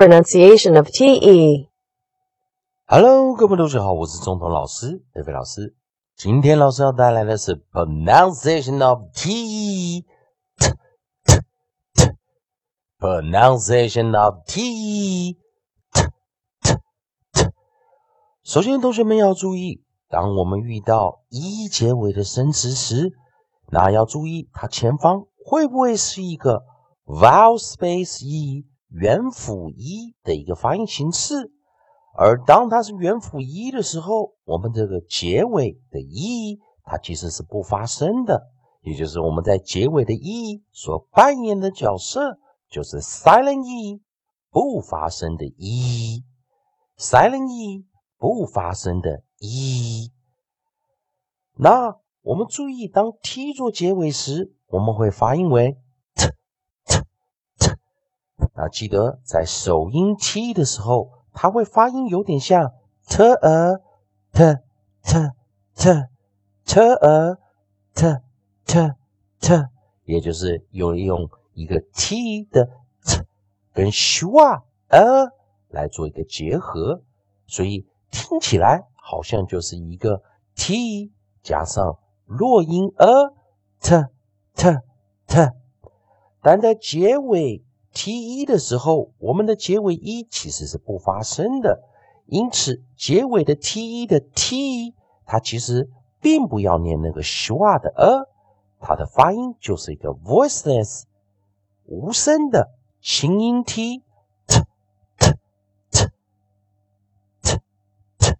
[0.00, 1.68] pronunciation of te.
[2.86, 5.76] Hello，各位同学好，我是中童老师德菲老师。
[6.16, 10.06] 今天老师要带来的是 pronunciation of t t
[10.56, 10.72] t
[12.98, 15.38] pronunciation of t t t t。
[18.42, 23.12] 首先，同学们要注意，当我们遇到 e 结尾的生词时，
[23.68, 26.62] 那要注意它前方会不会是一个
[27.04, 31.52] vowel space e 元辅 e 的一个发音形式。
[32.16, 38.48] 而当它是元辅一的时候，我们这个结尾的 e 它其实是不发声的，
[38.82, 42.38] 也就是我们在结尾的 e 所扮演的角色
[42.68, 44.02] 就是 silent e
[44.50, 47.86] 不发声的 e，silent e
[48.18, 50.10] 不发声的 e。
[51.54, 55.78] 那我们注意，当 t 做结尾时，我们会发音为。
[58.60, 61.10] 那记得在首音 t 的时候。
[61.32, 62.72] 它会发音有点像
[63.08, 63.78] t a
[64.32, 64.58] t
[65.04, 65.30] t
[65.76, 66.08] t
[66.66, 67.36] t a
[67.94, 68.20] t
[68.66, 68.94] t
[69.40, 69.68] t，
[70.04, 72.68] 也就是用用一个 t 的
[73.06, 73.22] t
[73.72, 75.30] 跟 schwa a
[75.68, 77.00] 来做一个结合，
[77.46, 80.20] 所以听起来好像就是一个
[80.56, 81.12] t
[81.44, 83.06] 加上弱音 a
[83.80, 84.04] t
[84.56, 84.78] t
[85.28, 85.52] t，
[86.42, 87.64] 但在结尾。
[87.92, 91.82] T 一的时候，我们的结尾一其实是不发声的，
[92.26, 94.94] 因此结尾的 t 一的 t，
[95.26, 98.26] 它其实并不要念那个 schwa 的 a，
[98.78, 101.02] 它的发音就是一个 voiceless
[101.84, 104.04] 无声的轻音 t
[104.46, 104.60] t
[105.26, 105.34] t
[105.90, 106.06] t
[107.42, 107.60] t
[108.20, 108.30] t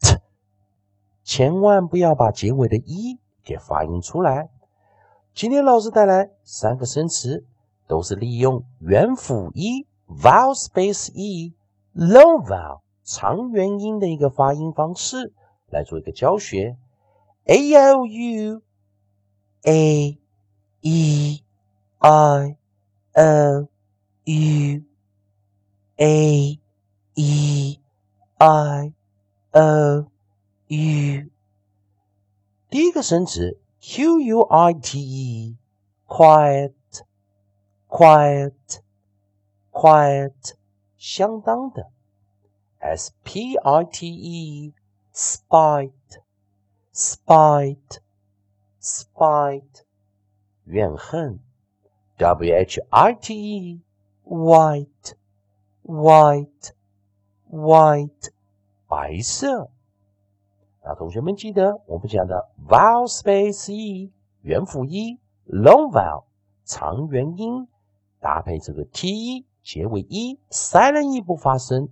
[0.00, 0.20] t，
[1.22, 4.50] 千万不要把结尾的一给发音出来。
[5.32, 7.46] 今天老师带来三个生词。
[7.88, 11.54] 都是利用元辅一 vowel space e
[11.94, 15.32] long vowel 长元音的一个发音方式
[15.70, 16.76] 来做一个教学。
[17.44, 18.62] a l u
[19.62, 20.20] a e
[20.82, 21.42] i
[21.98, 22.56] o
[24.24, 24.82] u
[25.96, 26.60] a e
[27.14, 27.80] i
[28.38, 30.06] o
[30.68, 31.30] u
[32.68, 35.56] 第一个生词 q u i t e
[36.06, 36.74] quiet
[37.88, 38.82] quiet,
[39.72, 40.54] quiet，
[40.98, 41.90] 相当的
[42.80, 44.74] ，s p i t e,
[45.14, 45.92] spite,
[46.92, 47.98] spite,
[48.78, 49.84] spite，
[50.64, 51.40] 怨恨
[52.18, 53.82] ，w h i t e,
[54.22, 55.14] white,
[55.82, 56.72] white,
[57.50, 58.32] white，
[58.86, 59.70] 白色。
[60.84, 64.12] 那同学们记得我们讲的 vowel space e
[64.42, 66.24] 元辅一 long vowel
[66.66, 67.66] 长元音。
[68.20, 71.88] 搭配这个 t 结尾一 silent 一不发声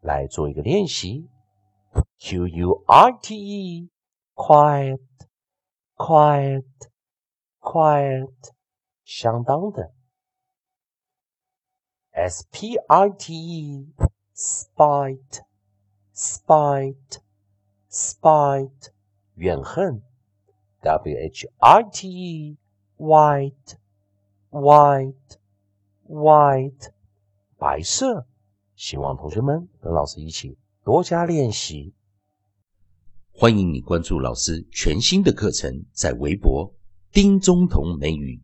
[0.00, 1.28] 来做一个练习。
[2.18, 3.90] q u i t e
[4.34, 5.00] quiet
[5.96, 6.64] quiet
[7.60, 8.52] quiet
[9.04, 9.92] 相当的。
[12.12, 13.92] s p i t e
[14.34, 15.40] spite
[16.14, 17.20] spite
[17.90, 18.92] spite
[19.34, 20.02] 怨恨。
[20.80, 22.58] w h i t e
[22.96, 23.76] white
[24.50, 25.38] white
[26.08, 26.90] white
[27.58, 28.26] 白色，
[28.74, 31.94] 希望同学们跟老师一起多加练习。
[33.32, 36.72] 欢迎你关注老师全新的课程，在微博
[37.12, 38.40] 丁中同美语